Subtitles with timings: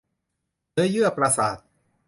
[0.73, 1.57] เนื้อเยื่อประสาท